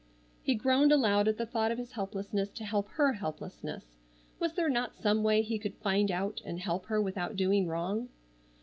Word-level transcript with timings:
He 0.41 0.55
groaned 0.55 0.91
aloud 0.91 1.27
at 1.27 1.37
the 1.37 1.45
thought 1.45 1.71
of 1.71 1.77
his 1.77 1.91
helplessness 1.91 2.49
to 2.53 2.65
help 2.65 2.87
her 2.93 3.13
helplessness. 3.13 3.85
Was 4.39 4.53
there 4.53 4.67
not 4.67 4.95
some 4.95 5.21
way 5.21 5.43
he 5.43 5.59
could 5.59 5.75
find 5.75 6.09
out 6.09 6.41
and 6.43 6.59
help 6.59 6.87
her 6.87 6.99
without 6.99 7.35
doing 7.35 7.67
wrong? 7.67 8.09